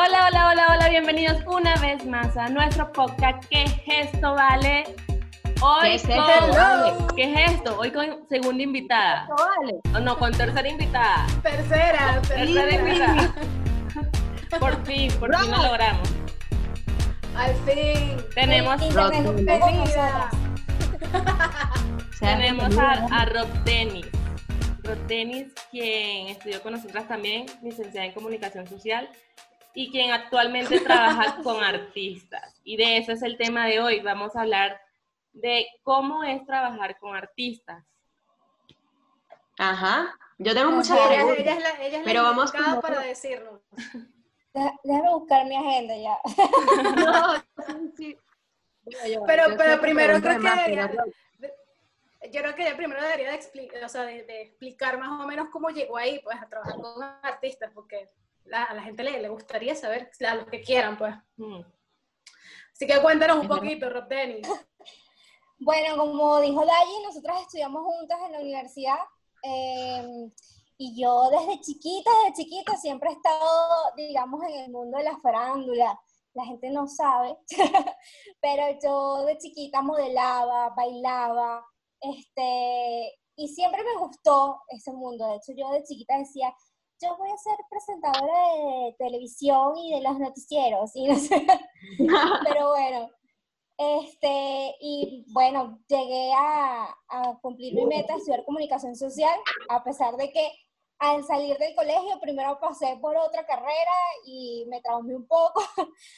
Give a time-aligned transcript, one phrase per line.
[0.00, 4.84] Hola, hola, hola, hola, bienvenidos una vez más a nuestro podcast ¿Qué gesto vale?
[5.60, 6.14] Hoy ¿Qué es con...
[6.20, 7.06] esto?
[7.16, 7.76] ¿Qué es esto?
[7.80, 9.26] Hoy con segunda invitada.
[9.26, 9.80] Vale.
[9.92, 11.26] O no, con tercera invitada.
[11.42, 12.74] Tercera, Tercera tercera.
[12.76, 13.34] invitada.
[14.60, 16.08] Por fin, por fin lo logramos.
[17.36, 18.18] Al fin.
[18.36, 18.80] Tenemos,
[22.20, 24.06] tenemos a, a Rob Dennis.
[24.84, 29.08] Rob Dennis, quien estudió con nosotras también, licenciada en comunicación social,
[29.74, 32.60] y quien actualmente trabaja con artistas.
[32.64, 34.00] Y de eso es el tema de hoy.
[34.00, 34.80] Vamos a hablar
[35.32, 37.84] de cómo es trabajar con artistas.
[39.58, 40.16] Ajá.
[40.38, 41.40] Yo tengo muchas Ella- Ella, preguntas.
[41.40, 43.60] ella es la, ella es Pero la vamos como- para decirnos.
[44.54, 46.18] Deja- Déjame buscar mi agenda ya.
[47.74, 48.16] No, sí,
[49.12, 50.90] yo, Pero- yo pero primero creo que debería-
[52.32, 55.26] yo- creo que ella primero debería de, explicar, o sea, de, de explicar más o
[55.26, 58.08] menos cómo llegó ahí, pues, a trabajar con artistas, porque
[58.44, 61.14] la- a la gente le, le gustaría saber, a los que quieran, pues.
[61.36, 61.60] Mm.
[62.72, 64.46] Así que cuéntanos un poquito, Rob Dennis.
[65.60, 68.98] Bueno, como dijo Dayi, nosotras estudiamos juntas en la universidad.
[69.42, 70.30] eh,
[70.80, 73.50] y yo desde chiquita, desde chiquita, siempre he estado,
[73.96, 76.00] digamos, en el mundo de la farándula.
[76.34, 77.36] La gente no sabe,
[78.40, 81.66] pero yo de chiquita modelaba, bailaba,
[82.00, 85.26] este, y siempre me gustó ese mundo.
[85.30, 86.54] De hecho, yo de chiquita decía,
[87.00, 91.46] yo voy a ser presentadora de televisión y de los noticieros, y no sé.
[92.44, 93.10] pero bueno,
[93.76, 100.16] este, y bueno, llegué a, a cumplir mi meta de estudiar comunicación social, a pesar
[100.16, 100.50] de que
[100.98, 103.92] al salir del colegio primero pasé por otra carrera
[104.26, 105.62] y me traumé un poco.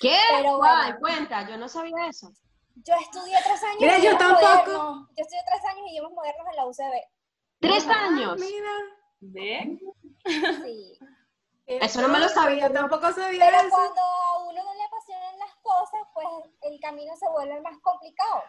[0.01, 0.17] ¿Qué?
[0.39, 0.97] Pero bueno.
[1.01, 2.31] Cuenta, yo no sabía eso.
[2.77, 4.41] Yo estudié tres años Mira, yo tampoco.
[4.43, 5.09] modernos.
[5.17, 6.95] Yo estudié tres años idiomas modernos en la UCB.
[7.61, 8.39] ¿Tres Ah, años?
[8.41, 8.71] mira.
[9.23, 9.79] ¿Ve?
[10.25, 10.99] Sí.
[11.67, 12.67] Eso no me lo sabía.
[12.69, 13.69] Yo tampoco sabía Pero eso.
[13.71, 16.27] cuando a uno no le apasionan las cosas, pues
[16.63, 18.43] el camino se vuelve más complicado.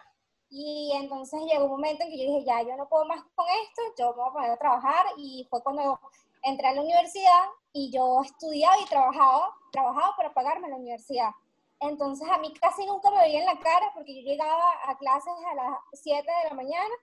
[0.50, 3.46] Y entonces llegó un momento en que yo dije, ya, yo no puedo más con
[3.48, 5.06] esto, yo me voy a poner a trabajar.
[5.16, 6.00] Y fue cuando
[6.42, 11.30] entré a la universidad y yo estudiaba y trabajaba, trabajaba para pagarme la universidad.
[11.80, 15.32] Entonces a mí casi nunca me veía en la cara porque yo llegaba a clases
[15.50, 16.94] a las 7 de la mañana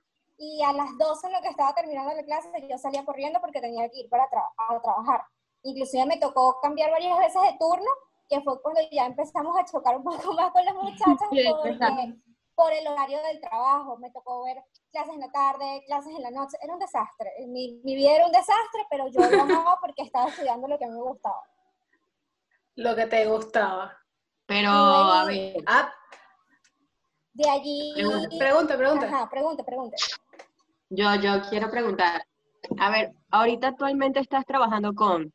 [0.41, 3.59] y a las 12 en lo que estaba terminando la clase yo salía corriendo porque
[3.61, 5.21] tenía que ir para tra- a trabajar.
[5.63, 7.91] Inclusive me tocó cambiar varias veces de turno,
[8.29, 12.15] que fue cuando ya empezamos a chocar un poco más con las muchachas porque,
[12.55, 13.97] por el horario del trabajo.
[13.97, 16.57] Me tocó ver clases en la tarde, clases en la noche.
[16.61, 17.31] Era un desastre.
[17.47, 20.87] Mi, mi vida era un desastre, pero yo lo amaba porque estaba estudiando lo que
[20.87, 21.43] me gustaba.
[22.75, 23.97] Lo que te gustaba.
[24.45, 25.91] Pero, a ver, Ah,
[27.33, 27.93] De allí...
[28.37, 29.05] pregunta, pregunta.
[29.07, 29.97] Ajá, pregunta, pregunta.
[30.89, 32.25] Yo, yo quiero preguntar.
[32.79, 35.33] A ver, ahorita actualmente estás trabajando con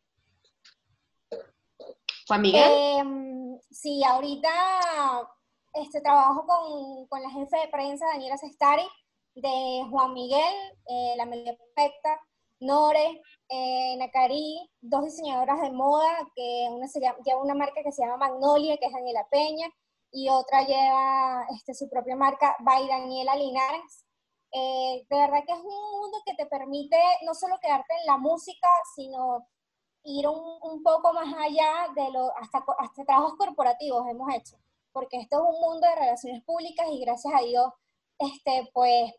[2.26, 2.72] Juan Miguel.
[2.72, 4.50] Em, sí, ahorita
[5.74, 8.86] este, trabajo con, con la jefe de prensa, Daniela Sestari,
[9.34, 10.54] de Juan Miguel,
[10.88, 12.20] eh, La Melodía Perfecta,
[12.60, 17.92] Nore, eh, Nakari, dos diseñadoras de moda, que una se llama, lleva una marca que
[17.92, 19.68] se llama Magnolia, que es Daniela Peña,
[20.12, 24.03] y otra lleva este, su propia marca, by Daniela Linares.
[24.56, 28.18] Eh, de verdad que es un mundo que te permite no solo quedarte en la
[28.18, 29.48] música, sino
[30.04, 34.56] ir un, poco más allá de lo, hasta, hasta trabajos corporativos hemos hecho,
[34.92, 37.72] porque esto es un mundo de relaciones públicas y gracias a Dios,
[38.18, 39.12] este, pues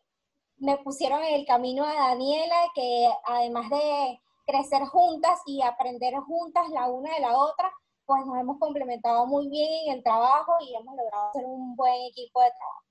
[0.57, 6.69] me pusieron en el camino a Daniela, que además de crecer juntas y aprender juntas
[6.69, 7.69] la una de la otra,
[8.05, 12.01] pues nos hemos complementado muy bien en el trabajo y hemos logrado ser un buen
[12.03, 12.84] equipo de trabajo.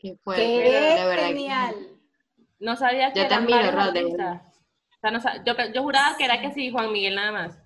[0.00, 1.16] Que fuerte, Qué de verdad.
[1.16, 1.74] que- genial.
[2.58, 4.12] No sabía que Yo te eran admiro, varios.
[4.12, 7.58] O sea, no sab- yo, yo juraba que era que sí, Juan Miguel nada más.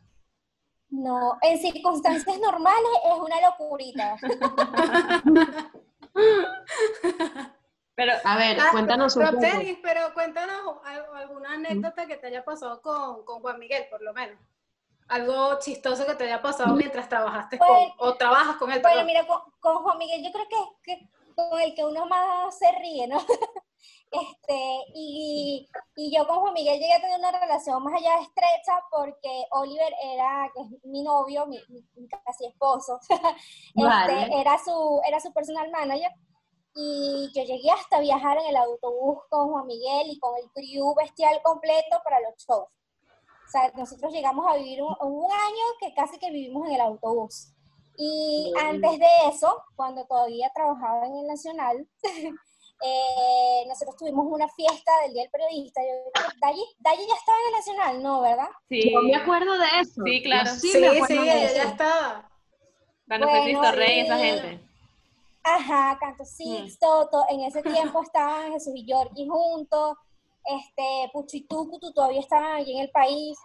[0.89, 4.17] No, en circunstancias normales es una locurita.
[7.97, 9.39] Pero A ver, Ah, cuéntanos un poco.
[9.83, 14.13] Pero cuéntanos al- alguna anécdota que te haya pasado con, con Juan Miguel, por lo
[14.13, 14.37] menos.
[15.09, 18.81] Algo chistoso que te haya pasado mientras trabajaste con, Bueno, o trabajas con él.
[18.83, 20.49] Bueno, mira, con, con Juan Miguel yo creo
[20.83, 23.19] que con el que uno más se ríe, ¿no?
[24.11, 28.23] este, y, y yo con Juan Miguel llegué a tener una relación más allá de
[28.23, 31.59] estrecha porque Oliver era, que es mi novio, mi,
[32.25, 36.11] casi esposo, este, era, su, era su personal manager.
[36.77, 40.95] Y yo llegué hasta viajar en el autobús con Juan Miguel y con el crew
[40.97, 42.67] bestial completo para los shows.
[42.67, 46.81] O sea, nosotros llegamos a vivir un, un año que casi que vivimos en el
[46.81, 47.54] autobús.
[47.97, 51.89] Y antes de eso, cuando todavía trabajaba en el Nacional,
[52.83, 55.81] eh, nosotros tuvimos una fiesta del Día del Periodista.
[55.83, 56.11] Yo,
[56.41, 58.21] Dayi, Dayi ya estaba en el Nacional, ¿no?
[58.21, 58.49] ¿Verdad?
[58.69, 60.03] Sí, Yo me acuerdo de eso.
[60.05, 60.51] Sí, claro.
[60.51, 61.57] Yo sí, Sí, me sí, acuerdo de ella eso.
[61.57, 62.31] ya estaba.
[63.07, 64.61] Cuando Bueno, fue Cristo Rey, esa y- gente.
[65.47, 69.99] Ajá, Canto Sixto, to- en ese tiempo estaban Jesús y Yorkie juntos,
[70.43, 73.39] este, Pucho y Tucutu todavía estaban allí en el país,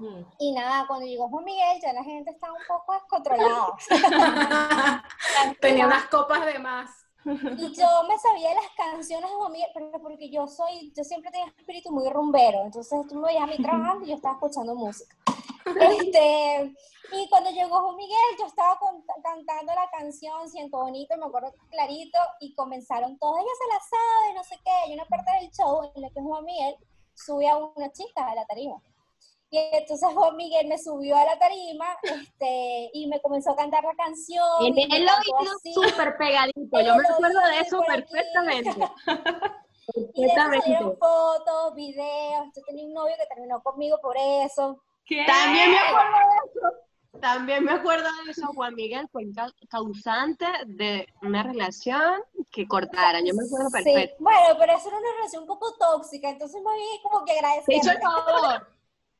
[0.00, 0.24] Mm.
[0.38, 3.76] y nada, cuando llegó Juan Miguel ya la gente estaba un poco descontrolada.
[5.60, 6.90] Tenía unas copas de más.
[7.26, 11.30] Y yo me sabía las canciones de Juan Miguel, pero porque yo soy, yo siempre
[11.30, 14.74] tenía espíritu muy rumbero, entonces tú me veías a mí trabajando y yo estaba escuchando
[14.74, 15.14] música.
[15.70, 16.74] Este,
[17.12, 21.52] y cuando llegó Juan Miguel, yo estaba con- cantando la canción Siento Bonito, me acuerdo
[21.70, 25.50] clarito, y comenzaron todos, ella se la sabe, no sé qué, hay una parte del
[25.52, 26.74] show en la que Juan Miguel
[27.14, 28.80] sube a una chica a la tarima.
[29.52, 33.82] Y entonces Juan Miguel me subió a la tarima este, y me comenzó a cantar
[33.82, 34.44] la canción.
[34.60, 36.80] En el oído súper pegadito.
[36.80, 37.90] Yo me acuerdo de eso aquí.
[38.02, 38.70] perfectamente.
[40.14, 40.96] Y de Perfectamente.
[41.00, 42.46] fotos, videos.
[42.54, 44.80] Yo tenía un novio que terminó conmigo por eso.
[45.04, 45.24] ¿Qué?
[45.26, 47.20] También me acuerdo de eso.
[47.20, 48.46] También me acuerdo de eso.
[48.54, 49.24] Juan Miguel fue
[49.68, 53.24] causante de una relación que cortaran.
[53.26, 54.16] Yo me acuerdo Sí, perfecto.
[54.20, 57.38] bueno, pero eso era una relación un poco tóxica, entonces me vi como que Te
[57.40, 57.74] agradecer.
[57.74, 58.68] hizo el favor.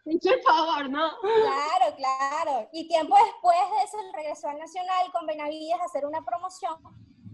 [0.06, 1.11] El favor, ¿no?
[1.20, 2.69] Claro, claro.
[2.73, 6.75] Y tiempo después de eso, regresó al Nacional con Benavides a hacer una promoción.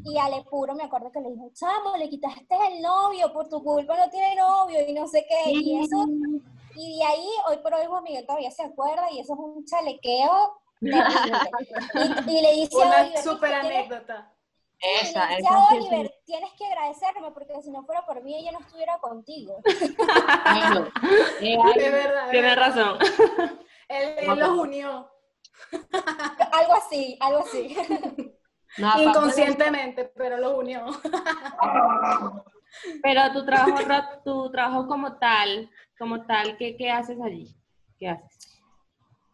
[0.05, 3.63] Y Ale Puro me acuerdo que le dijo, chamo, le quitaste el novio, por tu
[3.63, 5.51] culpa no tiene novio y no sé qué.
[5.51, 6.05] Y eso,
[6.77, 9.65] y de ahí, hoy por hoy Juan Miguel todavía se acuerda y eso es un
[9.65, 10.61] chalequeo.
[10.81, 10.89] Y,
[12.39, 14.33] y le dice a Una Oliver, súper "Tienes- anécdota.
[14.79, 18.53] Esa, le dice esa Oliver, tienes que agradecerme porque si no fuera por mí ella
[18.53, 19.61] no estuviera contigo.
[20.47, 20.89] Bueno,
[21.41, 22.25] eh, hay- verdad.
[22.27, 22.67] es Tienes verdad.
[22.67, 22.99] razón.
[23.89, 25.11] Él, él los unió
[26.53, 27.77] algo así, algo así.
[28.79, 30.85] no, de inconscientemente, pero los unió.
[33.03, 37.57] Pero tu trabajo, tu trabajo como tal, como tal, ¿qué, qué haces allí?
[37.99, 38.61] ¿Qué haces?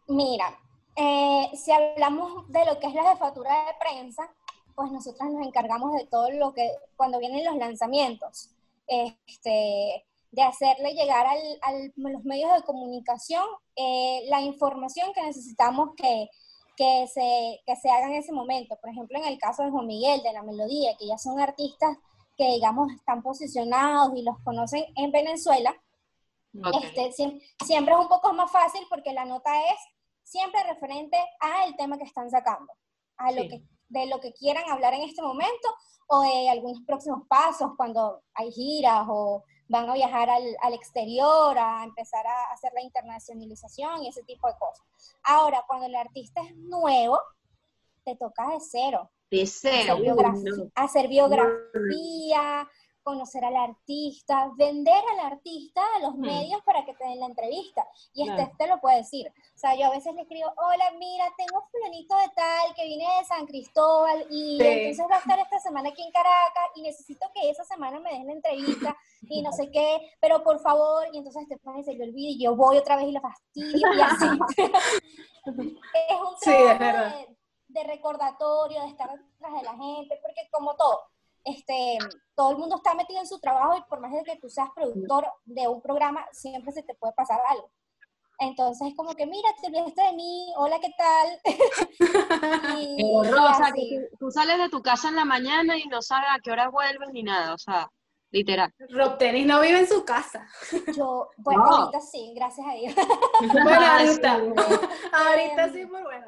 [0.07, 0.57] Mira,
[0.95, 4.29] eh, si hablamos de lo que es la jefatura de prensa,
[4.75, 8.49] pues nosotras nos encargamos de todo lo que, cuando vienen los lanzamientos,
[8.87, 13.43] este, de hacerle llegar al, al- los medios de comunicación
[13.75, 16.29] eh, la información que necesitamos que,
[16.75, 18.75] que, se, que se haga en ese momento.
[18.81, 21.97] Por ejemplo, en el caso de Juan Miguel, de la Melodía, que ya son artistas
[22.35, 25.71] que, digamos, están posicionados y los conocen en Venezuela,
[26.65, 26.83] Ok.
[26.83, 29.77] este, siem- siempre es un poco más fácil porque la nota es
[30.23, 32.73] siempre referente al tema que están sacando,
[33.17, 33.49] a lo Sí.
[33.49, 35.67] que, de lo que quieran hablar en este momento
[36.07, 41.57] o de algunos próximos pasos cuando hay giras o van a viajar al, al exterior,
[41.57, 44.85] a empezar a hacer la internacionalización y ese tipo de cosas.
[45.23, 47.19] Ahora, cuando el artista es nuevo,
[48.03, 49.93] te toca de cero De cero.
[49.93, 50.71] hacer, biografía, no.
[50.75, 52.69] hacer biografía,
[53.03, 56.21] conocer al artista, vender al artista a los Hmm.
[56.21, 57.87] medios para que te den la entrevista.
[58.13, 59.27] Y este te lo puede decir.
[59.27, 63.05] O sea, yo a veces le escribo, hola, mira, tengo fulanito de tal que viene
[63.19, 64.67] de San Cristóbal y Sí.
[64.67, 68.11] entonces va a estar esta semana aquí en Caracas y necesito que esa semana me
[68.11, 72.03] den la entrevista y no sé qué, pero por favor, y entonces Estefania se le
[72.05, 74.25] olvida y yo voy otra vez y la fastidio y así.
[75.45, 81.01] es un trabajo de, de recordatorio, de estar detrás de la gente, porque como todo,
[81.43, 81.97] este,
[82.35, 84.69] todo el mundo está metido en su trabajo y por más de que tú seas
[84.75, 87.69] productor de un programa, siempre se te puede pasar algo.
[88.39, 91.39] Entonces es como que, mira, te olvidaste de mí, hola, ¿qué tal?
[92.79, 96.01] y, y Rosa, que tú, tú sales de tu casa en la mañana y no
[96.01, 97.87] sabes a qué hora vuelves ni nada, o sea,
[98.31, 98.73] literal.
[98.89, 100.47] Rob Tenis no vive en su casa.
[100.95, 101.75] Yo, bueno, No.
[101.75, 102.93] ahorita sí, gracias a Dios.
[103.53, 104.39] Bueno, Ah, ahorita.
[104.39, 105.07] sí.
[105.13, 106.27] Ahorita sí, muy bueno.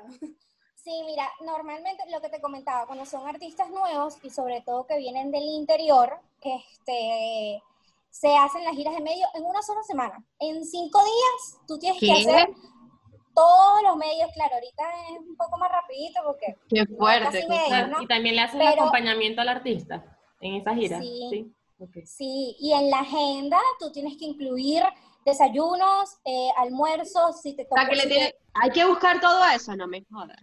[0.85, 4.99] Sí, mira, normalmente lo que te comentaba, cuando son artistas nuevos y sobre todo que
[4.99, 7.59] vienen del interior, este,
[8.11, 10.23] se hacen las giras de medio en una sola semana.
[10.39, 12.49] En cinco días tú tienes que hacer
[13.33, 17.47] todos los medios, claro, ahorita es un poco más rapidito porque Qué fuerte.
[18.01, 20.05] Y también le haces Pero- acompañamiento al artista
[20.39, 20.99] en esa gira.
[21.01, 21.51] Sí.
[22.05, 24.83] Sí, y en la agenda tú tienes que incluir
[25.25, 27.81] desayunos, eh, almuerzos, si te O toca...
[27.81, 30.37] sea, que le si te- tiene- hay que buscar todo eso, no me jodas.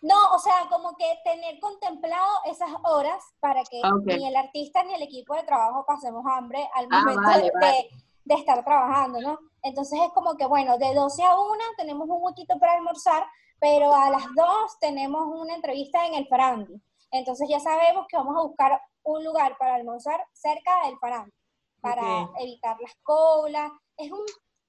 [0.00, 4.84] No, o sea, como que tener contemplado esas horas para que Ah, ni el artista
[4.84, 7.88] ni el equipo de trabajo pasemos hambre al Ah, momento vale, de,
[8.24, 9.38] de estar trabajando, ¿no?
[9.62, 13.26] Entonces es como que, bueno, de 12 a 1 tenemos un huequito para almorzar,
[13.58, 16.80] pero a las 2 tenemos una entrevista en el Farandi.
[17.10, 21.32] Entonces ya sabemos que vamos a buscar un lugar para almorzar cerca del Farandi,
[21.80, 23.72] para evitar las colas.
[23.96, 24.20] Es un,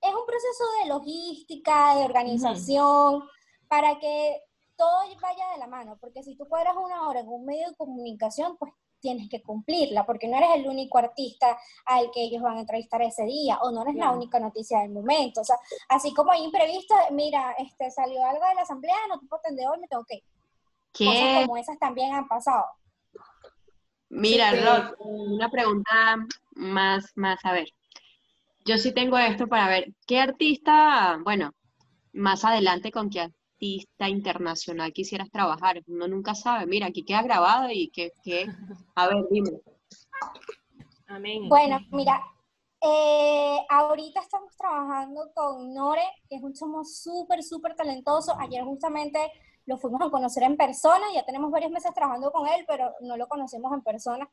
[0.02, 3.28] es un proceso de logística, de organización,
[3.68, 4.42] para que
[4.80, 7.76] todo vaya de la mano, porque si tú cuadras una hora en un medio de
[7.76, 8.72] comunicación, pues
[9.02, 13.02] tienes que cumplirla, porque no eres el único artista al que ellos van a entrevistar
[13.02, 15.42] ese día, o no eres la única noticia del momento.
[15.42, 15.58] O sea,
[15.90, 19.68] así como hay imprevisto, mira, este, salió algo de la asamblea, no te puedo atender
[19.68, 20.24] hoy, me tengo que ir.
[20.98, 22.66] Cosas como esas también han pasado.
[24.10, 26.18] Mira, Rod, una pregunta
[26.56, 27.68] más, más, a ver.
[28.66, 31.54] Yo sí tengo esto para ver, ¿qué artista, bueno,
[32.14, 33.22] más adelante con qué
[33.60, 35.84] artista internacional quisieras trabajar?
[35.88, 36.66] Uno nunca sabe.
[36.66, 38.48] Mira, aquí queda grabado y que, que
[38.96, 39.50] a ver, dime.
[41.08, 41.50] Amén.
[41.50, 42.24] Bueno, mira,
[42.82, 48.34] eh, ahorita estamos trabajando con Nore, que es un chamo súper, súper talentoso.
[48.40, 49.20] Ayer justamente
[49.66, 53.18] lo fuimos a conocer en persona, ya tenemos varios meses trabajando con él, pero no
[53.18, 54.30] lo conocemos en persona.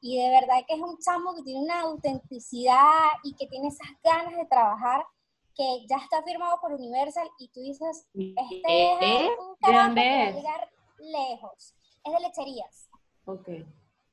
[0.00, 3.88] Y de verdad que es un chamo que tiene una autenticidad y que tiene esas
[4.02, 5.06] ganas de trabajar,
[5.54, 10.22] que ya está firmado por Universal y tú dices, este es un carajo que va
[10.26, 11.74] a llegar lejos.
[12.04, 12.88] Es de lecherías.
[13.24, 13.48] Ok.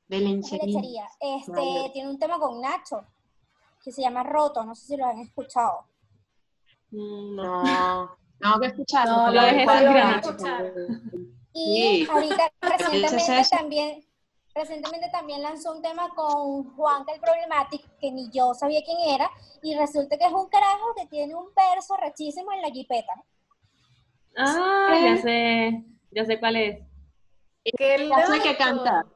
[0.08, 1.08] De lechería.
[1.20, 3.04] Este, Tiene un tema con Nacho,
[3.82, 5.86] que se llama Roto, no sé si lo han escuchado.
[6.90, 8.16] Mm, no.
[8.40, 9.06] No, que escuchar.
[9.06, 10.72] No, lo dejé escuchar.
[11.54, 14.04] Y ahorita recientemente también,
[14.54, 19.30] recientemente también lanzó un tema con Juanca el Problematic, que ni yo sabía quién era,
[19.62, 23.12] y resulta que es un carajo que tiene un verso rechísimo en la jipeta.
[24.36, 26.80] Ah, ya sé, ya sé cuál es.
[27.64, 29.06] ¿Qué ya sé que canta.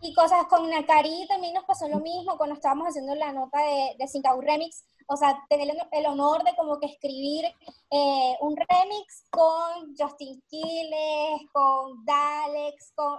[0.00, 3.96] Y cosas con Nakari también nos pasó lo mismo cuando estábamos haciendo la nota de,
[3.98, 4.06] de
[4.40, 7.46] Remix o sea, tener el honor de como que escribir
[7.90, 13.18] eh, un remix con Justin Quiles, con Dalex, con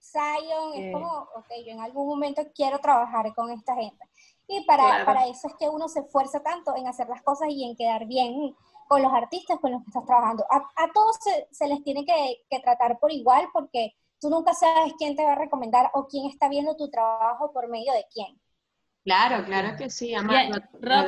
[0.00, 4.04] Zion, es como, ok, yo en algún momento quiero trabajar con esta gente.
[4.46, 7.64] Y para, para eso es que uno se esfuerza tanto en hacer las cosas y
[7.64, 8.54] en quedar bien
[8.88, 10.46] con los artistas con los que estás trabajando.
[10.50, 11.16] A, a todos
[11.50, 15.32] se, les tiene que, que tratar por igual porque tú nunca sabes quién te va
[15.32, 18.38] a recomendar o quién está viendo tu trabajo por medio de quién.
[19.04, 20.14] Claro, claro que sí.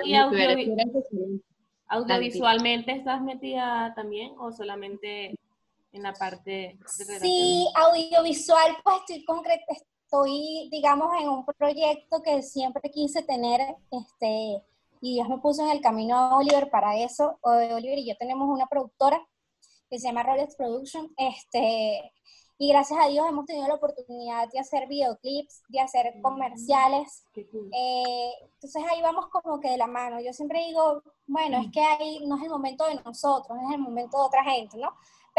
[0.05, 0.17] y,
[1.89, 5.35] audiovisualmente estás metida también o solamente
[5.93, 12.43] en la parte de Sí, audiovisual, pues estoy concreta, estoy, digamos, en un proyecto que
[12.43, 14.63] siempre quise tener, este,
[15.01, 17.39] y Dios me puso en el camino a Oliver para eso.
[17.43, 19.27] Oliver y yo tenemos una productora
[19.89, 22.13] que se llama Rolex Production, este,
[22.63, 27.25] y gracias a Dios hemos tenido la oportunidad de hacer videoclips, de hacer comerciales.
[27.35, 30.21] Eh, entonces ahí vamos como que de la mano.
[30.21, 33.81] Yo siempre digo, bueno, es que ahí no es el momento de nosotros, es el
[33.81, 34.91] momento de otra gente, ¿no?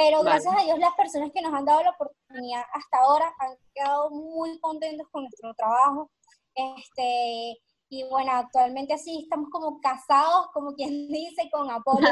[0.03, 3.55] Pero gracias a Dios las personas que nos han dado la oportunidad hasta ahora han
[3.71, 6.09] quedado muy contentos con nuestro trabajo.
[6.55, 12.07] Este, y bueno, actualmente así estamos como casados, como quien dice, con Apolo.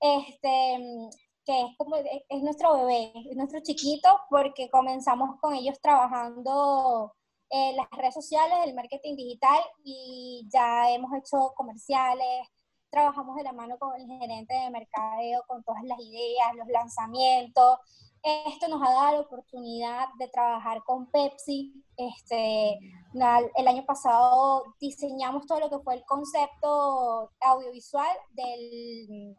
[0.00, 1.08] Este,
[1.46, 7.14] que es como es nuestro bebé, es nuestro chiquito, porque comenzamos con ellos trabajando
[7.48, 12.48] en las redes sociales, el marketing digital, y ya hemos hecho comerciales,
[12.92, 17.78] trabajamos de la mano con el gerente de mercadeo, con todas las ideas, los lanzamientos.
[18.22, 21.72] Esto nos ha dado la oportunidad de trabajar con Pepsi.
[21.96, 22.78] Este,
[23.56, 29.36] el año pasado diseñamos todo lo que fue el concepto audiovisual del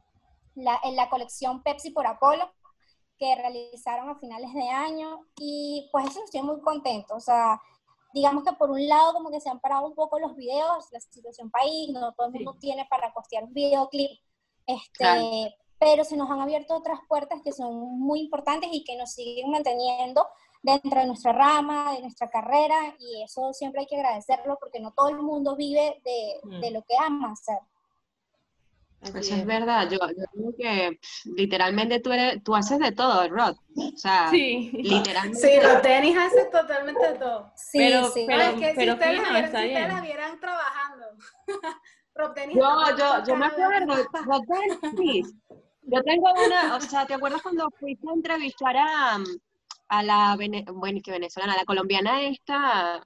[0.56, 2.52] en la colección Pepsi por Apolo
[3.18, 7.60] que realizaron a finales de año y pues eso estoy muy contento, o sea,
[8.14, 11.00] digamos que por un lado como que se han parado un poco los videos, la
[11.00, 14.12] situación país, no todo el mundo tiene para costear un videoclip,
[14.66, 19.12] este, pero se nos han abierto otras puertas que son muy importantes y que nos
[19.12, 20.28] siguen manteniendo
[20.62, 24.92] dentro de nuestra rama, de nuestra carrera, y eso siempre hay que agradecerlo porque no
[24.92, 26.74] todo el mundo vive de, de mm.
[26.74, 27.60] lo que ama hacer.
[29.04, 29.46] Eso es.
[29.46, 31.00] verdad, yo, yo creo que
[31.36, 33.56] literalmente tú eres, tú haces de todo, Rod.
[33.76, 34.72] O sea, sí.
[34.74, 35.40] literalmente.
[35.40, 37.52] Sí, los tenis haces totalmente de todo.
[37.56, 38.26] Sí, pero, sí.
[38.28, 41.06] Pero, es que pero si ustedes, la, si ustedes la vieran trabajando.
[42.16, 43.96] Rob tenis yo, yo, yo me acuerdo,
[44.26, 44.44] Rob
[44.92, 45.34] tenis.
[45.86, 49.20] Yo tengo una, o sea, ¿te acuerdas cuando fuiste a entrevistar a,
[49.90, 50.38] a la,
[50.74, 53.06] bueno, que venezolana, a la colombiana esta,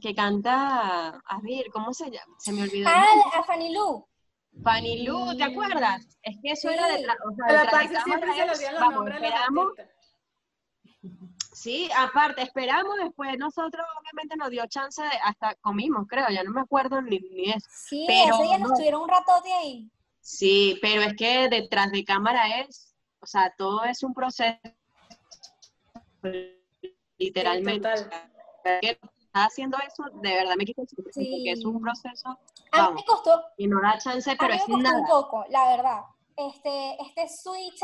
[0.00, 2.34] que canta, a ver, ¿cómo se llama?
[2.38, 2.88] Se me olvidó.
[2.88, 4.06] Ah, a Fanny Lu.
[4.62, 6.06] Fanny Lu, ¿te acuerdas?
[6.22, 9.72] Es que eso era de, o sea, la parte siempre se los vamos, esperamos.
[11.52, 16.52] Sí, aparte, esperamos después, nosotros obviamente nos dio chance de, hasta comimos, creo, ya no
[16.52, 17.68] me acuerdo ni, ni eso.
[17.70, 19.90] Sí, pero, ese día nos tuvieron un ratote ahí.
[20.20, 24.58] Sí, pero es que detrás de cámara es, o sea, todo es un proceso,
[27.18, 27.88] literalmente
[29.32, 32.38] haciendo eso, de verdad me quito porque es un proceso.
[32.72, 33.42] a mí me costó.
[33.56, 34.98] Y no da chance, pero es nada.
[35.00, 36.00] un poco, la verdad.
[36.36, 37.80] Este, este switch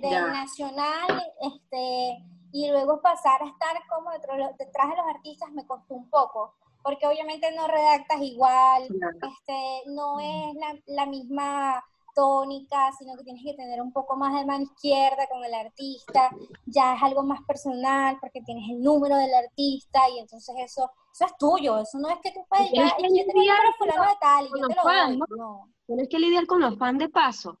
[0.00, 2.18] de, nacional, este,
[2.52, 6.54] y luego pasar a estar como detrás detrás de los artistas me costó un poco,
[6.82, 9.18] porque obviamente no redactas igual, Claro.
[9.32, 14.34] este, no es la, la misma tónica, sino que tienes que tener un poco más
[14.34, 16.30] de mano izquierda con el artista,
[16.66, 21.26] ya es algo más personal porque tienes el número del artista y entonces eso, eso
[21.26, 24.16] es tuyo, eso no es que tú puedes ya, que yo tengo número fulano de
[24.20, 25.68] tal y con yo te los lo fans, doy, ¿no?
[25.86, 27.58] Tienes que lidiar con los fans de paso.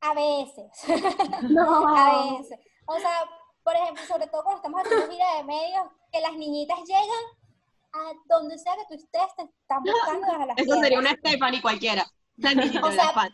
[0.00, 0.70] a veces,
[1.50, 1.96] No.
[1.96, 3.28] a veces, o sea,
[3.62, 7.24] por ejemplo, sobre todo cuando estamos haciendo gira de medios, que las niñitas llegan
[7.92, 11.60] a donde sea que tú estés, te están buscando desde las Eso sería una Stephanie
[11.62, 12.04] cualquiera.
[12.36, 13.30] La O sea.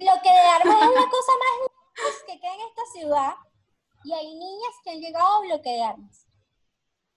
[0.00, 3.34] Lo que de armas es la cosa más lejos que queda en esta ciudad
[4.04, 6.26] y hay niñas que han llegado a bloque de armas.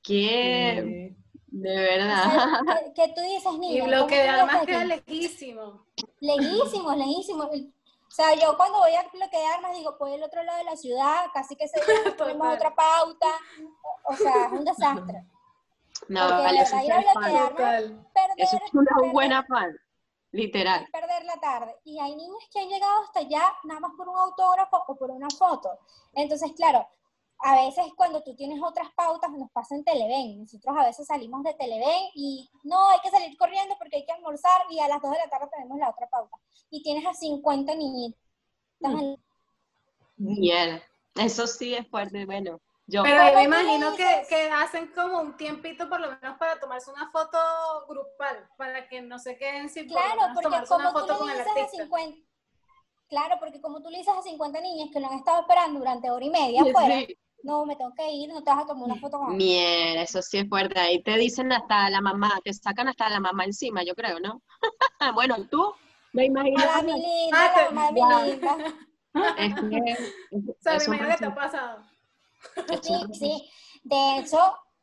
[0.03, 1.15] ¿Qué?
[1.47, 2.23] De O verdad.
[2.65, 5.85] sea, que, que tú dices, Y niña, bloque ¿cómo de tú armas estás queda lejísimo.
[6.19, 7.45] Lejísimos, lejísimos.
[7.47, 10.63] O sea, yo cuando voy a bloque de armas digo, pues el otro lado de
[10.65, 11.79] la ciudad, casi que se
[12.17, 13.27] ponemos otra pauta.
[14.03, 15.25] O, o sea, es un desastre.
[16.09, 16.97] No, Porque vale, eso es ir a
[17.55, 17.95] perder,
[18.37, 19.75] Eso es una perder- buena fan.
[20.33, 20.83] Literal.
[20.83, 21.75] es perder la tarde.
[21.85, 25.09] Y hay niños que han llegado hasta allá nada más por un autógrafo o por
[25.11, 25.69] una foto.
[26.13, 26.85] Entonces, claro,
[27.39, 30.39] a veces cuando tú tienes otras pautas nos pasa en Televen.
[30.41, 34.11] Nosotros a veces salimos de Televen y no, hay que salir corriendo porque hay que
[34.11, 36.37] almorzar y a las 2 de la tarde tenemos la otra pauta.
[36.69, 38.17] Y tienes a 50 niñitas.
[38.81, 39.17] en-
[40.17, 40.81] Bien.
[41.15, 42.25] Eso sí es fuerte.
[42.25, 43.03] Bueno, yo.
[43.03, 46.91] Pero yo me imagino que, que hacen como un tiempito por lo menos para tomarse
[46.91, 47.37] una foto
[47.87, 51.27] grupal, para que no se queden sin Claro, porque tomarse una como tú foto con
[51.27, 51.83] le el dices a artista.
[51.83, 52.17] 50...
[53.09, 56.09] Claro, porque como tú le dices a 50 niñas que lo han estado esperando durante
[56.09, 57.17] hora y media afuera, Sí.
[57.43, 60.21] no, me tengo que ir, no te vas a tomar una foto con Bien, eso
[60.21, 60.79] sí es fuerte.
[60.79, 64.41] Ahí te dicen hasta la mamá, te sacan hasta la mamá encima, yo creo, ¿no?
[65.15, 65.73] bueno, tú
[66.13, 66.59] me imagino.
[66.63, 68.31] A la mi linda, Ah, la mamá de.
[69.37, 69.97] Es que
[70.31, 71.83] O sea, es me imagino que te ha pasado.
[72.81, 73.49] Sí, sí.
[73.83, 74.37] De hecho,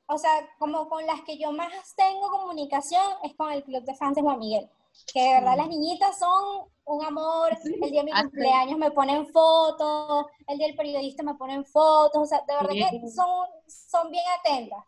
[0.07, 3.95] o sea, como con las que yo más tengo comunicación es con el club de
[3.95, 4.69] fans de Juan Miguel.
[5.13, 7.57] Que de verdad las niñitas son un amor.
[7.65, 11.65] El día de mi Ah, cumpleaños me ponen fotos, el día del periodista me ponen
[11.65, 12.23] fotos.
[12.23, 14.85] O sea, de verdad que son, son bien atentas.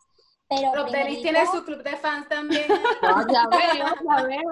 [0.49, 2.65] Pero Los tenis primerito- tiene su club de fans también.
[3.01, 4.51] No, ya veo, ya veo.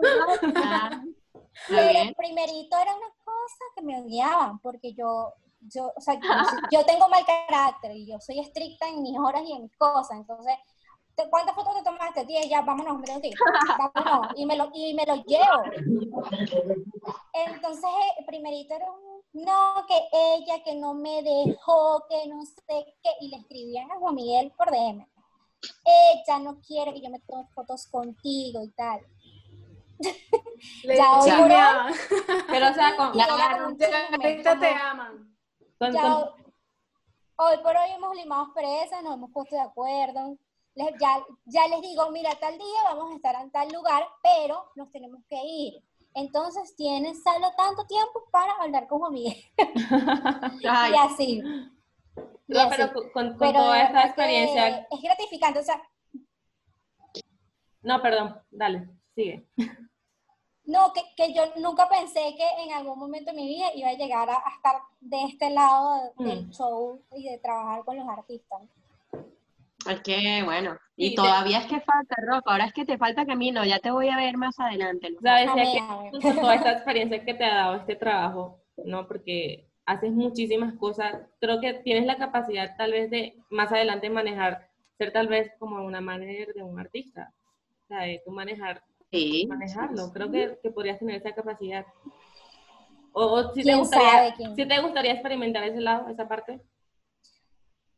[0.55, 1.01] Ah,
[1.33, 2.13] Está Pero bien.
[2.15, 6.19] primerito era una cosa que me odiaban, porque yo, yo, o sea,
[6.71, 10.17] yo, tengo mal carácter y yo soy estricta en mis horas y en mis cosas.
[10.17, 10.55] Entonces,
[11.15, 12.25] ¿te- ¿cuántas fotos te tomaste?
[12.25, 13.37] 10, ya, vámonos, me que ir.
[13.77, 14.31] Vámonos.
[14.35, 15.63] Y me lo, y me lo llevo.
[17.33, 22.85] Entonces, eh, primerito era un, no, que ella, que no me dejó, que no sé
[23.01, 25.07] qué, y le escribían a Juan Miguel por DM.
[25.85, 28.99] Ella no quiere que yo me tome fotos contigo y tal.
[30.83, 31.29] Le Ya, hoy.
[32.49, 35.30] Pero, o sea, con, ahorita te aman.
[35.81, 36.53] Con- Ya, con-
[37.37, 40.37] hoy por hoy hemos limado presas, nos hemos puesto de acuerdo.
[40.75, 44.65] Les- ya, ya les digo, mira, tal día vamos a estar en tal lugar, pero
[44.75, 45.83] nos tenemos que ir.
[46.13, 49.43] Entonces tienes solo tanto tiempo para hablar con Juan Miguel.
[50.61, 51.41] Y así.
[52.47, 54.87] No, pero con, con- con Pero de toda esta experiencia.
[54.91, 55.81] Es gratificante, o sea,
[57.81, 59.47] No, perdón, dale, sigue.
[60.71, 63.93] No, que, que yo nunca pensé que en algún momento de mi vida iba a
[63.93, 66.51] llegar a, a estar de este lado del Mm.
[66.51, 68.61] show y de trabajar con los artistas.
[69.89, 70.77] es que bueno.
[70.95, 72.51] Y Sí, todavía es que falta, Roca.
[72.51, 73.65] Ahora es que te falta camino.
[73.65, 75.09] Ya te voy a ver más adelante.
[75.19, 79.07] decía Amén, que toda esta experiencia que te ha dado este trabajo, ¿no?
[79.07, 84.69] Porque haces muchísimas cosas, creo que tienes la capacidad tal vez de más adelante manejar,
[84.97, 87.33] ser tal vez como una manager de un artista,
[87.83, 89.45] o sea, de tú manejar, Sí.
[89.47, 91.85] manejarlo, creo que, que podrías tener esa capacidad.
[93.13, 94.55] O, o si, te ¿Quién gustaría, quién?
[94.55, 96.61] si te gustaría experimentar ese lado, esa parte.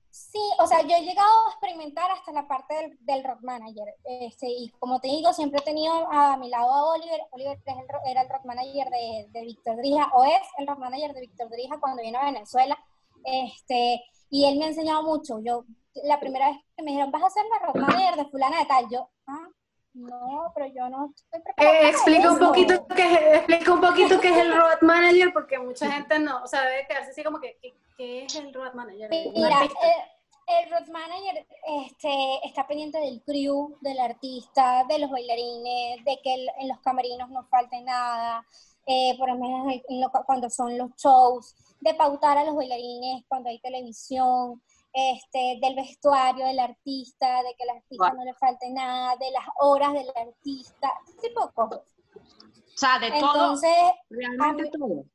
[0.09, 3.95] Sí, o sea, yo he llegado a experimentar hasta la parte del, del rock manager.
[4.03, 7.21] Este, y como te digo, siempre he tenido a mi lado a Oliver.
[7.31, 10.79] Oliver es el era el rock manager de, de Víctor Drija, o es el rock
[10.79, 12.77] manager de Víctor Drija cuando vino a Venezuela.
[13.23, 15.39] Este, y él me ha enseñado mucho.
[15.43, 15.65] Yo,
[16.03, 18.65] la primera vez que me dijeron, vas a ser la rock manager de fulana de
[18.65, 19.47] tal, yo, ah,
[19.93, 21.79] no, pero yo no estoy preparada.
[21.79, 22.47] Eh, explica un eso".
[22.47, 26.43] poquito qué es, explica un poquito qué es el road manager porque mucha gente no,
[26.43, 29.09] o sea, debe quedarse así como que ¿qué, qué es el road manager?
[29.09, 29.87] Mira, artista.
[29.87, 31.45] eh, el road manager
[31.85, 36.79] este, está pendiente del crew, del artista, de los bailarines, de que el- en los
[36.81, 38.45] camerinos no falte nada,
[38.85, 42.55] eh, por lo menos en- en lo- cuando son los shows, de pautar a los
[42.55, 44.61] bailarines cuando hay televisión,
[44.93, 49.43] este, del vestuario del artista, de que al artista no le falte nada, de las
[49.59, 51.81] horas del artista, ese tipo de cosas.
[52.15, 53.71] O sea, de todo, Entonces,
[54.09, 55.05] realmente a mí- todo.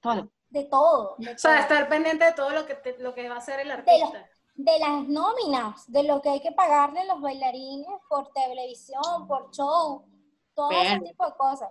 [0.00, 0.30] Todo.
[0.50, 1.14] de todo.
[1.18, 1.60] de O sea, todo.
[1.62, 4.28] estar pendiente de todo lo que, te- lo que va a hacer el artista.
[4.56, 9.50] de las nóminas, de lo que hay que pagarle a los bailarines por televisión, por
[9.50, 10.06] show,
[10.54, 11.70] todo ese tipo de cosas.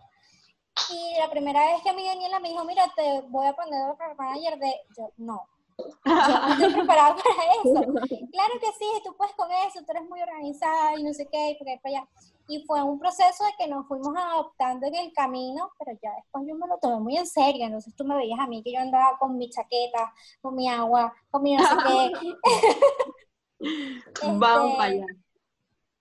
[0.92, 3.96] Y la primera vez que a mí Daniela me dijo, mira, te voy a poner
[3.96, 5.48] de manager de, yo no
[5.78, 7.94] estoy preparada para eso.
[8.32, 11.52] Claro que sí, tú puedes con eso, tú eres muy organizada y no sé qué,
[11.52, 12.08] y por para allá.
[12.48, 16.44] Y fue un proceso de que nos fuimos adoptando en el camino, pero ya después
[16.48, 17.66] yo me lo tomé muy en serio.
[17.66, 21.14] Entonces tú me veías a mí que yo andaba con mi chaqueta, con mi agua,
[21.32, 22.34] con mi no sé qué.
[24.24, 25.06] Vamos Este, para allá.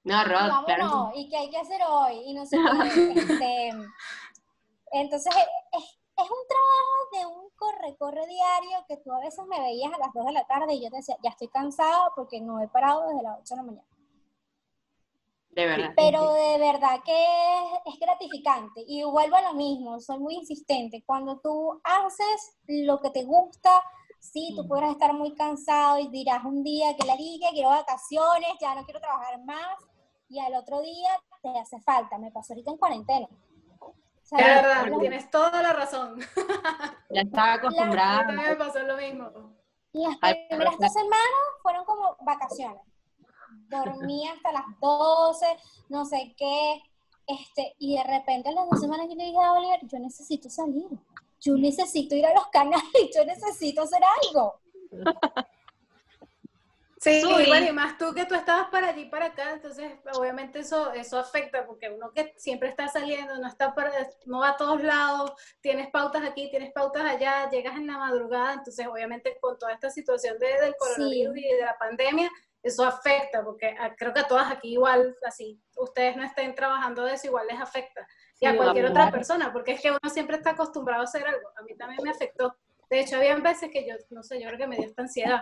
[0.04, 1.12] No, Rod, claro.
[1.14, 3.12] y qué hay que hacer hoy, y no sé qué.
[3.12, 3.68] Este,
[4.90, 5.84] entonces, es,
[6.16, 10.12] es un trabajo de un corre-corre diario que tú a veces me veías a las
[10.12, 13.06] 2 de la tarde y yo te decía, ya estoy cansada porque no he parado
[13.08, 13.88] desde las 8 de la mañana.
[15.50, 15.92] De verdad.
[15.94, 18.82] Pero de verdad que es, es gratificante.
[18.86, 21.04] Y vuelvo a lo mismo, soy muy insistente.
[21.06, 23.82] Cuando tú haces lo que te gusta,
[24.18, 28.50] sí, tú podrás estar muy cansado y dirás un día que la liga, quiero vacaciones,
[28.60, 29.76] ya no quiero trabajar más.
[30.28, 31.10] Y al otro día
[31.42, 32.18] te hace falta.
[32.18, 33.28] Me pasó ahorita en cuarentena.
[34.32, 36.20] Verdad, tienes toda la razón.
[37.10, 38.26] Ya estaba acostumbrada.
[38.26, 39.30] también me pasó lo mismo.
[39.92, 40.16] Las
[40.48, 42.80] primeras dos semanas fueron como vacaciones.
[43.68, 45.46] Dormía hasta las 12,
[45.90, 46.82] no sé qué.
[47.26, 50.48] Este, y de repente a las dos semanas yo le dije a Oliver, yo necesito
[50.48, 50.88] salir.
[51.40, 54.60] Yo necesito ir a los canales, yo necesito hacer algo.
[57.02, 57.42] Sí, Suri.
[57.42, 60.92] y bueno, y más tú que tú estabas para allí, para acá, entonces obviamente eso,
[60.92, 63.90] eso afecta, porque uno que siempre está saliendo, no está para,
[64.24, 68.52] no va a todos lados, tienes pautas aquí, tienes pautas allá, llegas en la madrugada,
[68.52, 72.30] entonces obviamente con toda esta situación de- del coronavirus y de la pandemia,
[72.62, 77.02] eso afecta, porque a- creo que a todas aquí igual, así, ustedes no estén trabajando
[77.04, 78.06] de eso, igual les afecta.
[78.38, 81.48] Y a cualquier otra persona, porque es que uno siempre está acostumbrado a hacer algo.
[81.56, 82.56] A mí también me afectó.
[82.92, 85.40] De hecho, había veces que yo, no sé, yo creo que me dio esta ansiedad,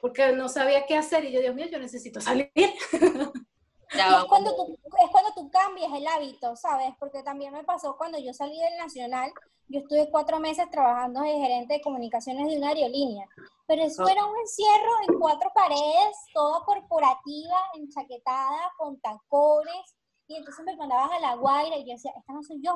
[0.00, 2.52] porque no sabía qué hacer y yo, Dios mío, yo necesito salir.
[3.98, 4.20] Va.
[4.20, 6.94] es cuando, tú, es cuando tú cambias el hábito, ¿sabes?
[7.00, 9.32] Porque también me pasó cuando yo salí del Nacional,
[9.66, 13.26] yo estuve cuatro meses trabajando de gerente de comunicaciones de una aerolínea,
[13.66, 14.10] pero eso Ok.
[14.10, 19.96] era un encierro en cuatro paredes, toda corporativa, enchaquetada, con tacones,
[20.28, 22.74] y entonces me mandaban a la guaira y yo decía, esta no soy yo.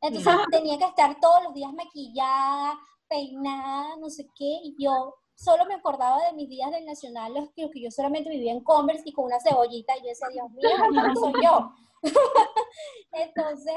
[0.00, 5.64] Entonces tenía que estar todos los días maquillada, peinada, no sé qué, y yo solo
[5.66, 9.12] me acordaba de mis días del Nacional, los que, yo solamente vivía en Converse y
[9.12, 11.72] con una cebollita, y yo decía, Dios mío, no soy yo.
[13.12, 13.74] Entonces,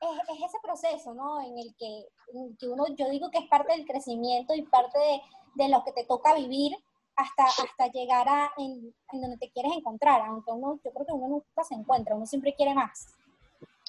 [0.00, 1.40] es, es ese proceso, ¿no?
[1.40, 4.62] En el que, en el que uno, yo digo que es parte del crecimiento y
[4.62, 5.22] parte de,
[5.54, 6.76] de lo que te toca vivir
[7.16, 11.12] hasta, hasta llegar a en, en donde te quieres encontrar, aunque uno, yo creo que
[11.12, 13.06] uno nunca se encuentra, uno siempre quiere más.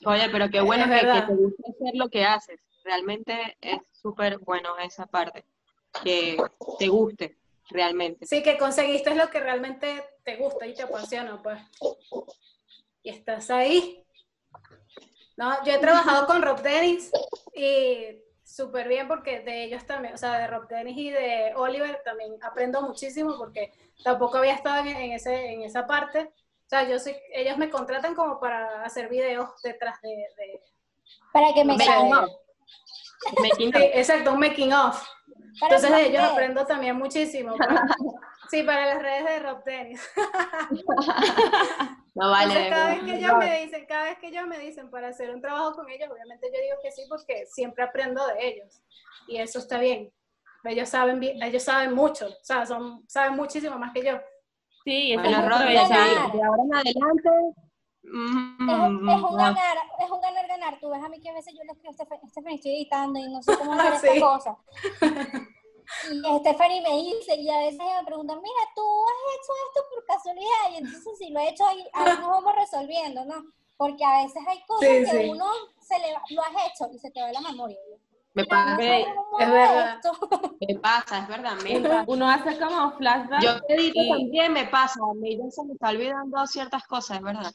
[0.06, 2.60] Oye, pero qué bueno Es que, que te gusta hacer lo que haces.
[2.84, 5.46] Realmente es súper bueno esa parte.
[6.04, 6.38] Que
[6.78, 7.38] te guste,
[7.70, 8.26] realmente.
[8.26, 11.60] Sí, que conseguiste lo que realmente te gusta y te apasiona, pues.
[13.02, 14.06] Y estás ahí.
[15.38, 17.12] No, yo he trabajado con Rob Dennis
[17.54, 22.02] y súper bien porque de ellos también, o sea, de Rob Dennis y de Oliver
[22.06, 26.32] también aprendo muchísimo porque tampoco había estado en ese, en esa parte.
[26.66, 30.10] O sea, yo soy, ellos me contratan como para hacer videos detrás de...
[30.10, 30.62] de-
[31.32, 32.24] Para que me de- Making salga.
[32.26, 32.32] of.
[33.42, 35.02] Making Sí, exacto, un making of.
[35.60, 37.56] Para Entonces de ellos aprendo también muchísimo.
[37.56, 37.86] para-
[38.50, 40.10] sí, para las redes de Rob Dennis.
[42.16, 42.46] No vale.
[42.46, 43.30] Entonces, cada vez de que verdad.
[43.30, 46.10] ellos me dicen, cada vez que ellos me dicen para hacer un trabajo con ellos,
[46.10, 48.82] obviamente yo digo que sí porque siempre aprendo de ellos
[49.28, 50.14] y eso está bien.
[50.64, 54.18] Ellos saben, ellos saben mucho, o sea, son, saben muchísimo más que yo.
[54.86, 55.90] Sí, eso Bueno, es Rod, aprovechar.
[55.90, 56.32] ganar.
[56.32, 57.30] de ahora en adelante.
[58.04, 59.38] mm, Es un, es un no.
[59.38, 60.80] ganar, es un ganar, ganar.
[60.80, 63.20] Tú ves a mí que a veces yo le escribo a Stephanie, Stephanie, estoy editando
[63.20, 64.08] y no sé cómo hacer Sí.
[64.08, 64.58] esta cosa.
[66.12, 70.06] Y Stephanie me dice, y a veces me pregunta, mira, tú has hecho esto por
[70.06, 73.36] casualidad, y entonces si lo he hecho, ahí, ahí nos vamos resolviendo, ¿no?
[73.78, 75.30] Porque a veces hay cosas Sí, que sí.
[75.30, 75.46] uno
[75.80, 77.78] se le va- lo has hecho y se te va la memoria.
[78.36, 79.02] Me pasa, Ve,
[79.40, 80.02] es verdad.
[80.68, 81.54] me pasa, es verdad.
[81.64, 82.04] Me Uno, pasa.
[82.08, 83.42] uno hace como flashback.
[83.42, 85.00] Yo edito y- también me pasa.
[85.10, 87.52] A mí ya se me está olvidando ciertas cosas, es verdad.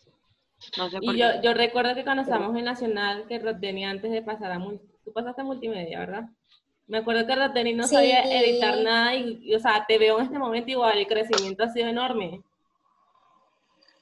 [0.79, 1.41] No sé por Y yo, qué.
[1.43, 4.59] yo recuerdo que cuando estábamos en Nacional, que Rodney antes de pasar a
[5.05, 6.25] tú pasaste a multimedia, ¿verdad?
[6.87, 7.95] Me acuerdo que Rodney no Sí.
[7.97, 11.63] sabía editar nada y, y, o sea, te veo en este momento igual, el crecimiento
[11.65, 12.43] ha sido enorme.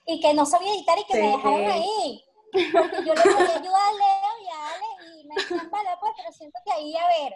[0.07, 1.21] Y que no sabía editar y que Sí.
[1.21, 2.25] me dejaron ahí.
[2.51, 4.18] Porque yo le pedí ayuda a Leo y a
[5.71, 7.35] Vale, pues, pero siento que ahí, a ver,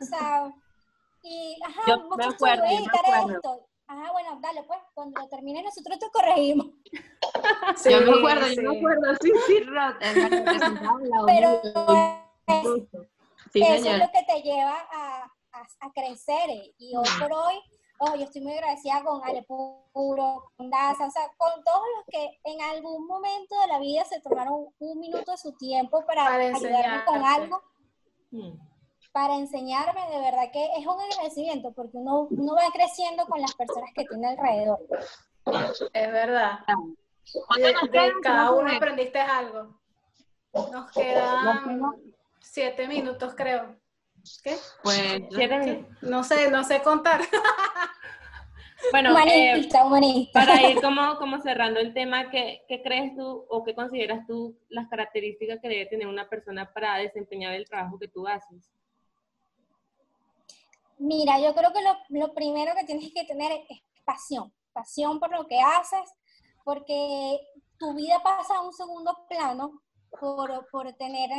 [0.00, 0.52] o sea,
[1.22, 3.36] y, ajá, Yo me acuerdo, voy a yo me editar acuerdo.
[3.36, 3.68] esto.
[3.90, 6.66] Ajá, bueno, dale, pues, cuando lo termine nosotros te corregimos.
[7.76, 8.56] Sí, yo me acuerdo, sí.
[8.56, 9.14] yo me acuerdo.
[9.22, 9.94] Sí, sí, Rod.
[10.00, 10.14] Es
[11.26, 11.60] Pero
[12.46, 13.02] es-.
[13.52, 13.98] Sí, eso es señor.
[14.00, 15.24] lo que te lleva a,
[15.80, 16.50] a, crecer.
[16.78, 17.54] Y hoy por hoy,
[17.98, 22.06] oh, yo estoy muy agradecida con Ale Puro, con Daza, o sea, con todos los
[22.06, 26.26] que en algún momento de la vida se tomaron un minuto de su tiempo para,
[26.26, 27.62] ayudarme con algo.
[28.30, 28.52] Mm.
[29.12, 33.54] Para enseñarme, de verdad que es un agradecimiento, porque uno, uno va creciendo con las
[33.54, 34.78] personas que tiene alrededor.
[35.92, 36.58] Es verdad.
[37.56, 39.78] De, cada uno aprendiste algo.
[40.52, 41.82] Nos quedan
[42.40, 43.76] siete minutos, creo.
[44.42, 44.56] ¿Qué?
[44.82, 45.86] Pues minutos.
[46.02, 47.20] No sé, no sé contar.
[48.92, 49.68] Bueno, eh,
[50.32, 54.56] para ir como, como cerrando el tema, ¿qué, ¿qué, crees tú o qué consideras tú
[54.68, 58.70] las características que debe tener una persona para desempeñar el trabajo que tú haces?
[60.98, 65.30] Mira, yo creo que lo, lo primero que tienes que tener es pasión, pasión por
[65.32, 66.08] lo que haces,
[66.64, 67.38] porque
[67.78, 69.82] tu vida pasa a un segundo plano
[70.20, 71.30] por, por tener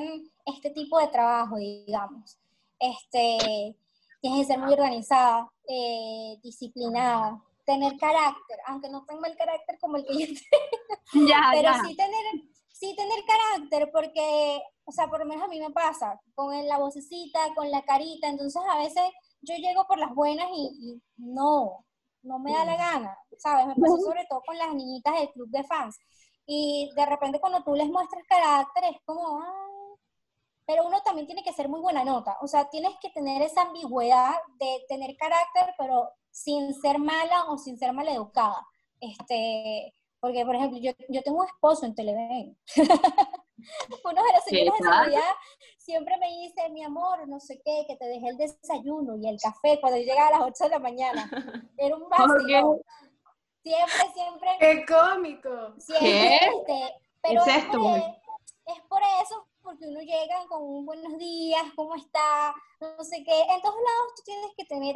[0.46, 2.38] este tipo de trabajo, digamos.
[2.80, 3.76] Este,
[4.22, 9.98] tienes que ser muy organizada, eh, disciplinada, tener carácter, aunque no tenga el carácter como
[9.98, 10.26] el que yo
[11.14, 15.48] tengo, ya, pero sí tener sí tener carácter, porque, o sea, por lo menos a
[15.50, 19.04] mí me pasa, con la vocecita, con la carita, entonces a veces
[19.42, 21.86] yo llego por las buenas y, y no,
[22.24, 23.68] no me da la gana, ¿sabes?
[23.68, 25.98] Me pasó sobre todo con las niñitas del club de fans.
[26.46, 29.40] Y de repente cuando tú les muestras carácter es como,
[30.70, 33.64] pero uno también tiene que ser muy buena nota, o sea, tienes que tener esa
[33.64, 38.68] ambigüedad de tener carácter, pero sin ser mala o sin ser maleducada.
[39.00, 42.56] Este, porque, por ejemplo, yo, yo tengo un esposo en Televen.
[44.06, 45.34] Uno de los señores de seguridad
[45.80, 49.40] siempre me dice, mi amor, no sé qué, que te dejé el desayuno y el
[49.42, 51.32] café cuando llega a las 8 de la mañana.
[51.78, 52.80] Era un vacío.
[53.64, 54.50] Siempre, siempre.
[54.60, 55.74] ¡Qué cómico!
[55.80, 61.62] Siempre, Este, pero es, por, es por eso, porque uno llega con un buenos días,
[61.76, 62.56] ¿cómo está?
[62.82, 63.42] No sé qué.
[63.42, 64.96] En todos lados tú tienes que tener,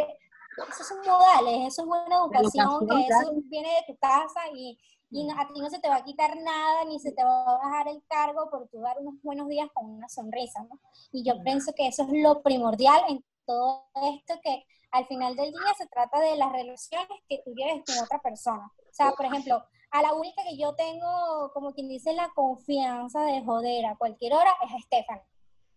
[0.68, 4.80] esos son modales, eso es buena educación, que eso viene de tu casa y,
[5.12, 7.58] y a ti no se te va a quitar nada, ni se te va a
[7.58, 10.80] bajar el cargo por tu dar unos buenos días con una sonrisa, ¿no?
[11.12, 13.86] Y yo pienso que eso es lo primordial en todo
[14.18, 18.04] esto, que al final del día se trata de las relaciones que tú lleves con
[18.04, 18.72] otra persona.
[18.90, 23.22] O sea, por ejemplo, a la única que yo tengo, como quien dice, la confianza
[23.26, 25.24] de joder a cualquier hora es Stephanie.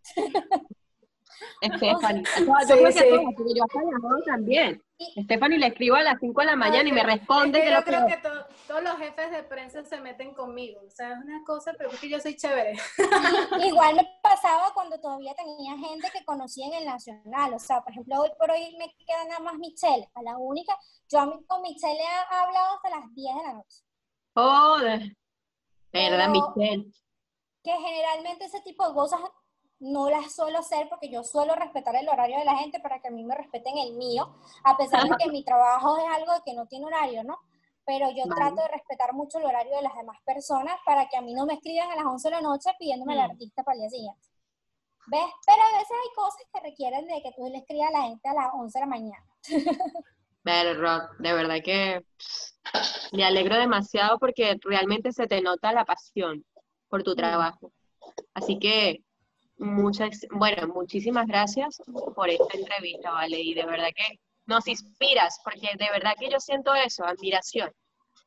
[1.62, 2.24] Stephanie.
[2.66, 4.82] yo creo que porque yo hasta llamado también.
[5.24, 7.60] Stephanie le escribo a las 5 de la mañana y me responde.
[7.60, 8.16] que yo creo que
[8.66, 10.80] todos los jefes de prensa se meten conmigo.
[10.86, 12.72] O sea, es una cosa, pero es que yo soy chévere.
[13.68, 17.52] igual me pasaba cuando todavía tenía gente que conocía en el Nacional.
[17.52, 20.74] O sea, por ejemplo, hoy por hoy me queda nada más Michelle, a la única.
[21.10, 23.85] Yo con Michelle he hablado hasta las 10 de la noche.
[24.36, 25.16] Joder.
[25.92, 26.92] Verdad, Michelle.
[27.62, 29.20] Que generalmente ese tipo de cosas
[29.78, 33.08] no las suelo hacer porque yo suelo respetar el horario de la gente para que
[33.08, 36.54] a mí me respeten el mío, a pesar de que mi trabajo es algo que
[36.54, 37.38] no tiene horario, ¿no?
[37.84, 41.22] Pero yo trato de respetar mucho el horario de las demás personas para que a
[41.22, 43.20] mí no me escriban a las 11 de la noche pidiéndome mm.
[43.20, 44.28] artista para el día siguiente.
[45.06, 45.30] ¿Ves?
[45.46, 48.28] Pero a veces hay cosas que requieren de que tú le escribas a la gente
[48.28, 49.26] a las 11 de la mañana.
[50.46, 52.04] Pero, Rock, de verdad que
[53.12, 56.44] me alegro demasiado porque realmente se te nota la pasión
[56.88, 57.72] por tu trabajo.
[58.32, 59.02] Así que
[59.58, 61.82] Muchas, bueno, muchísimas gracias
[62.14, 63.40] por esta entrevista, ¿vale?
[63.40, 67.70] Y de verdad que nos inspiras, porque de verdad que yo siento eso, admiración.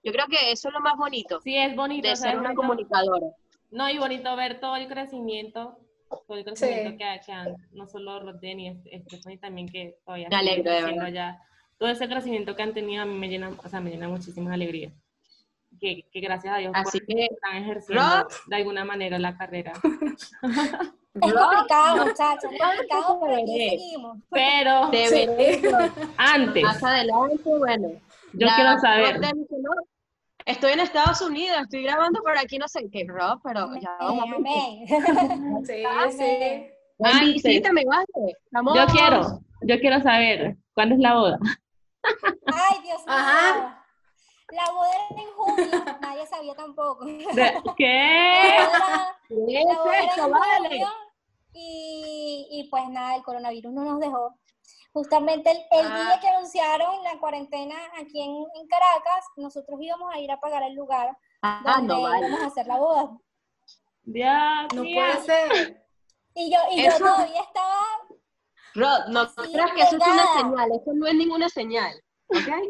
[0.04, 1.40] Yo creo que eso es lo más bonito.
[1.42, 2.08] Sí, es bonito.
[2.08, 3.28] De ser una comunicadora.
[3.70, 5.78] No, y bonito ver todo el crecimiento,
[6.28, 10.72] todo el crecimiento que, han, no solo Rodden y Stephanie también que todavía Me alegro,
[10.72, 11.12] de verdad.
[11.12, 11.42] Ya,
[11.80, 14.54] todo ese crecimiento que han tenido a mí me llena, o sea, me llena muchísima
[14.54, 14.92] alegría.
[15.80, 19.74] Que, que gracias a Dios Así que, están ejerciendo de alguna manera la carrera.
[21.22, 24.18] Es complicado, muchachos, es complicado, pero seguimos.
[24.30, 24.92] Pero,
[26.18, 26.64] antes.
[26.64, 27.90] Más adelante, bueno.
[28.34, 29.20] Yo quiero saber.
[30.46, 34.30] Estoy en Estados Unidos, estoy grabando por aquí, no sé qué, Rob, pero ya vamos.
[35.66, 35.84] Sí,
[36.18, 37.34] sí.
[37.34, 37.84] Visítame,
[38.52, 38.78] Vamos.
[38.78, 41.40] Yo quiero, yo quiero saber, ¿cuándo es la boda?
[42.04, 43.16] Ay, Dios mío.
[43.16, 43.86] Ajá.
[44.52, 47.06] La boda era en junio, nadie sabía tampoco.
[47.78, 48.58] ¿Qué?
[48.58, 50.90] La boda, era en junio
[51.54, 54.36] y, y, pues nada, el coronavirus no nos dejó.
[54.92, 56.20] Justamente el, el día ah.
[56.20, 60.74] que anunciaron la cuarentena aquí en, en, Caracas, nosotros íbamos a ir a pagar el
[60.74, 62.28] lugar ah, donde no, vale.
[62.28, 63.18] íbamos a hacer la boda.
[64.06, 65.86] Ya, no puede ser.
[66.34, 67.86] Y yo, y yo todavía estaba...
[68.76, 71.94] Rod, no creas que eso es una señal, eso no es ninguna señal.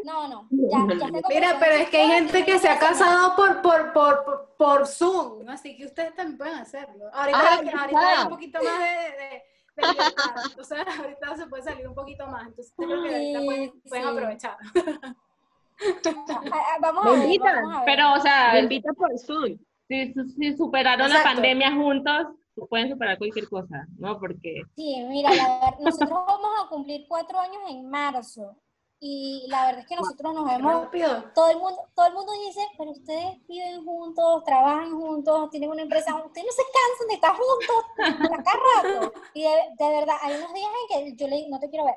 [0.05, 0.47] No, no.
[0.51, 0.77] Ya,
[1.29, 5.49] Mira, pero es que hay gente que se ha casado por, por, por, por, Zoom,
[5.49, 7.05] así que ustedes también pueden hacerlo.
[7.13, 9.43] Ahorita, hay un poquito más de,
[9.75, 10.33] de libertad.
[10.49, 12.47] Entonces, ahorita se puede salir un poquito más.
[12.47, 14.11] Entonces, yo creo que ahorita pueden, Sí, pueden sí.
[14.11, 14.57] aprovechar.
[15.01, 17.85] Ah, ah, Vamos a ver, invitan, vamos a ver.
[17.85, 19.57] Pero, o sea, Me invita por Zoom.
[19.87, 21.33] si, si superaron la Exacto.
[21.35, 22.27] pandemia juntos,
[22.67, 24.19] pueden superar cualquier cosa, ¿no?
[24.19, 28.55] Porque Sí, mira, la ver- nosotros vamos a cumplir cuatro años en marzo
[29.01, 31.23] y la verdad es que nosotros nos vemos, Rápido.
[31.33, 35.83] todo el mundo, todo el mundo dice, pero ustedes viven juntos, trabajan juntos, tienen una
[35.83, 38.59] empresa ustedes no se cansan de estar juntos a cada
[38.99, 39.13] rato.
[39.33, 41.85] Y de, de verdad, hay unos días en que yo le digo, no te quiero
[41.85, 41.95] ver,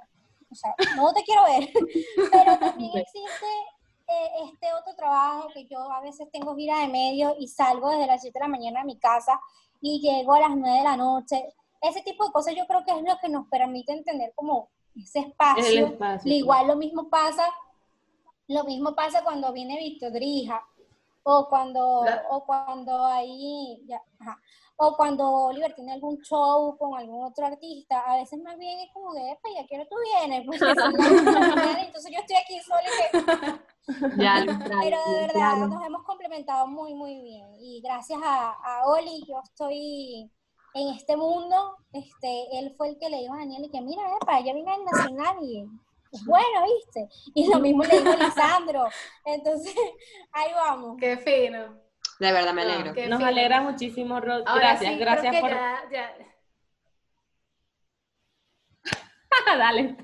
[0.50, 1.70] o sea, no te quiero ver,
[2.30, 3.46] pero también existe
[4.06, 8.06] eh, este otro trabajo que yo a veces tengo gira de medio y salgo desde
[8.06, 9.40] las 7 de la mañana a mi casa
[9.82, 11.52] y llego a las 9 de la noche.
[11.82, 15.18] Ese tipo de cosas yo creo que es lo que nos permite entender como ese
[15.18, 15.64] el espacio.
[16.32, 17.44] Igual lo mismo pasa,
[18.48, 20.64] lo mismo pasa cuando viene Víctor Drija,
[21.24, 23.04] o cuando, La- o cuando
[23.86, 24.40] ya, ajá,
[24.76, 28.92] o cuando Oliver tiene algún show con algún otro artista, a veces más bien es
[28.92, 33.20] como de, "Epa, ya quiero tú vienes, porque mañana, entonces yo estoy aquí sola y
[33.20, 34.34] que, Ya
[34.82, 35.68] pero de verdad extraño.
[35.68, 37.46] nos hemos complementado muy, muy bien.
[37.60, 40.30] Y gracias a, a Oli, yo estoy
[40.74, 41.76] en este mundo.
[41.92, 44.72] Este, él fue el que le dijo a Daniel y que mira, epa, ya vine
[44.72, 45.64] al Nacional y
[46.26, 47.08] bueno, ¿viste?
[47.34, 48.84] Y lo mismo le dijo a Lisandro.
[49.24, 49.74] Entonces,
[50.32, 50.96] ahí vamos.
[50.98, 51.78] Qué fino.
[52.22, 53.08] De verdad me Ah, alegro.
[53.08, 54.44] Nos alegra muchísimo, Rod.
[54.46, 55.50] Ahora Gracias, sí, gracias creo que por...
[55.50, 56.16] ya, ya.
[59.58, 59.96] Dale.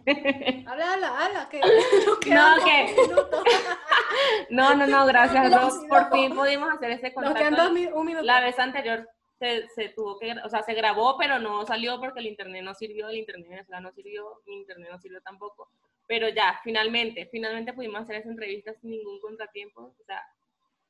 [0.67, 1.61] Habla, habla, habla, que
[2.35, 2.97] No, que-.
[4.51, 5.87] No, no, no, gracias, Rod.
[5.89, 7.63] Por fin pudimos hacer ese Nos quedan contacto.
[7.85, 8.25] dos un minuto.
[8.25, 12.19] La vez anterior se, se tuvo que, o sea, se grabó, pero no salió porque
[12.19, 15.71] el internet no sirvió, el internet venezolano no sirvió, mi internet no sirvió tampoco.
[16.09, 19.95] Pero ya, finalmente, finalmente pudimos hacer esa entrevista sin ningún contratiempo.
[20.01, 20.21] O sea,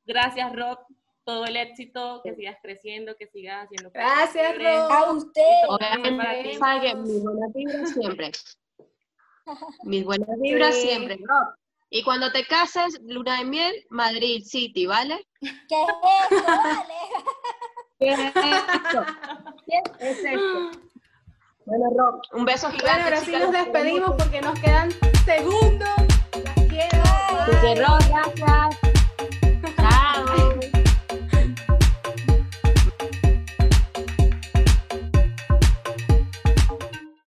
[0.07, 0.79] gracias, Rod.
[1.29, 4.57] Todo el éxito, que sigas creciendo, que sigas haciendo cosas Gracias.
[4.57, 4.91] Rod.
[4.91, 5.41] A usted.
[5.67, 6.55] Obviamente, ti.
[6.55, 8.31] sabe que mis buenas vibras siempre.
[9.83, 10.81] Mis buenas vibras Sí.
[10.87, 11.17] siempre.
[11.17, 11.53] Rob.
[11.91, 15.23] Y cuando te cases, luna de miel, Madrid City, ¿vale?
[15.39, 15.87] ¿Qué es
[16.31, 16.45] esto?
[16.47, 16.93] Vale.
[17.99, 19.05] ¿Qué es esto?
[19.67, 20.71] ¿Qué es esto?
[21.65, 23.03] Bueno, Rob, un beso gigante.
[23.03, 24.89] Bueno, ahora sí nos despedimos porque nos quedan
[25.25, 25.89] segundos.
[26.43, 27.03] Las quiero.
[27.45, 27.75] Porque.
[27.75, 28.88] Rob,